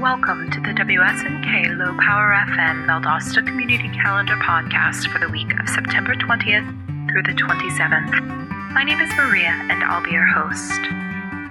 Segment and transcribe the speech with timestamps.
[0.00, 5.68] Welcome to the WSNK Low Power FM Valdosta Community Calendar podcast for the week of
[5.68, 8.70] September 20th through the 27th.
[8.70, 10.80] My name is Maria, and I'll be your host.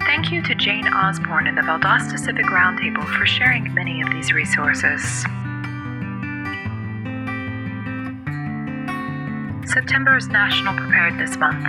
[0.08, 4.32] Thank you to Jane Osborne and the Valdosta Civic Roundtable for sharing many of these
[4.32, 5.02] resources.
[9.70, 11.66] September is National Preparedness Month.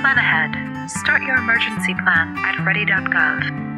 [0.00, 0.90] Plan ahead.
[0.90, 3.71] Start your emergency plan at ready.gov.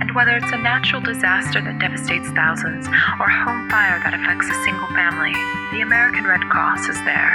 [0.00, 2.86] And whether it's a natural disaster that devastates thousands
[3.20, 5.34] or a home fire that affects a single family,
[5.72, 7.34] the American Red Cross is there.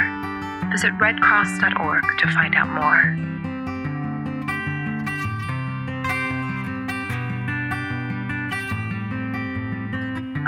[0.70, 3.30] Visit redcross.org to find out more.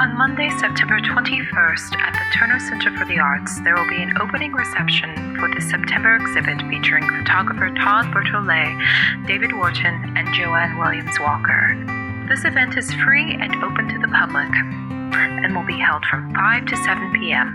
[0.03, 4.15] On Monday, September 21st, at the Turner Center for the Arts, there will be an
[4.21, 11.21] opening reception for the September exhibit featuring photographer Todd Bertollet, David Wharton, and Joanne Williams
[11.21, 12.02] Walker.
[12.33, 16.65] This event is free and open to the public and will be held from 5
[16.65, 17.53] to 7 p.m.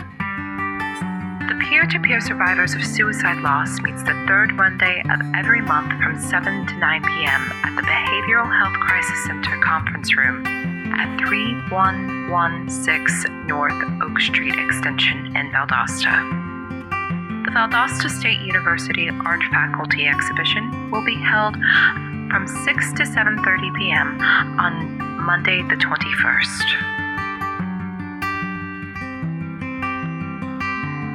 [1.49, 5.99] The Peer to Peer Survivors of Suicide Loss meets the third Monday of every month
[6.03, 7.51] from 7 to 9 p.m.
[7.65, 15.51] at the Behavioral Health Crisis Center Conference Room at 3116 North Oak Street Extension in
[15.53, 16.45] Valdosta.
[17.45, 21.57] The Valdosta State University Art Faculty exhibition will be held
[22.29, 24.19] from 6 to 7:30 p.m.
[24.59, 26.97] on Monday the 21st.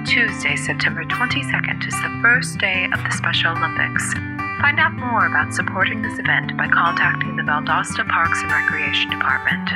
[0.06, 4.12] Tuesday, September 22nd is the first day of the Special Olympics.
[4.60, 9.70] Find out more about supporting this event by contacting the Valdosta Parks and Recreation Department.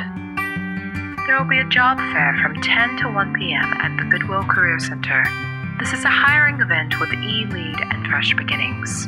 [1.25, 3.73] There will be a job fair from 10 to 1 p.m.
[3.81, 5.23] at the Goodwill Career Center.
[5.79, 9.07] This is a hiring event with e-lead and fresh beginnings.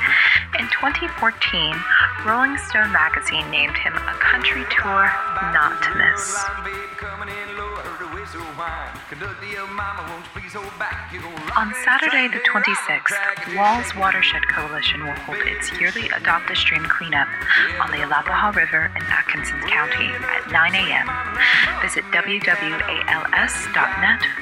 [0.60, 1.76] In 2014,
[2.28, 5.08] Rolling Stone magazine named him a country tour
[5.56, 6.36] not to miss.
[11.56, 13.16] On Saturday, the 26th,
[13.56, 17.28] WWALS Watershed Coalition will hold its yearly Adopt a Stream cleanup
[17.80, 21.08] on the Alapaha River in Atkinson County at 9 a.m.
[21.82, 22.66] Visit wwals.net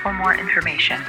[0.01, 1.01] for more information.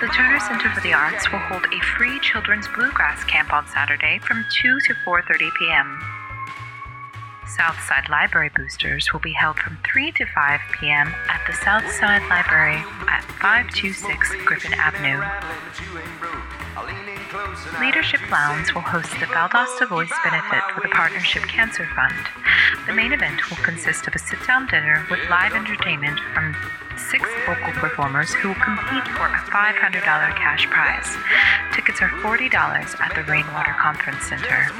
[0.00, 4.18] The Turner Center for the Arts will hold a free children's bluegrass camp on Saturday
[4.18, 6.00] from 2 to 4:30 p.m.
[7.46, 11.14] Southside Library Boosters will be held from 3 to 5 p.m.
[11.28, 15.22] at the Southside Library at 526 Griffin Avenue.
[17.80, 22.14] Leadership Lounge will host the Valdosta Voice Benefit for the Partnership Cancer Fund.
[22.86, 26.54] The main event will consist of a sit down dinner with live entertainment from
[26.96, 30.02] six vocal performers who will compete for a $500
[30.36, 31.10] cash prize.
[31.74, 32.54] Tickets are $40
[33.00, 34.70] at the Rainwater Conference Center.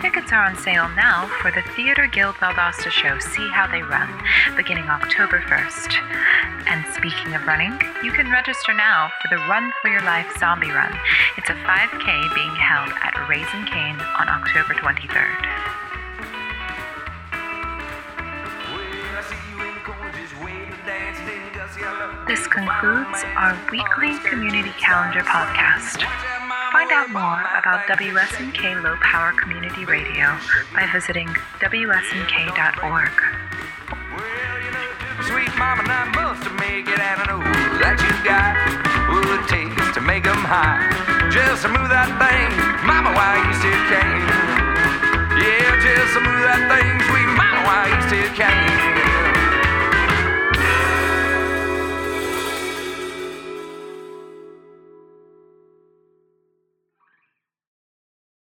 [0.00, 4.08] Tickets are on sale now for the Theatre Guild Valdosta show See How They Run,
[4.56, 5.98] beginning October 1st.
[6.68, 7.72] And speaking of running,
[8.04, 10.96] you can register now for the Run for Your Life Zombie Run.
[11.36, 15.68] It's a 5K being held at Raisin Cane on October 23rd.
[22.28, 26.37] This concludes our weekly community calendar podcast.
[26.72, 30.36] Find out more about WSNK Low Power Community Radio
[30.74, 31.28] by visiting
[31.64, 33.14] WSNK.org.
[35.24, 35.82] Sweet mama,
[36.60, 37.40] make it, and I know
[37.80, 38.52] that you got
[39.08, 40.84] what it takes to make them high.
[41.32, 42.52] Just move that thing,